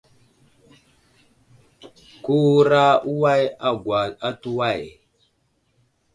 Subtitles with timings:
[2.23, 4.81] Kewura uway agwa atu way.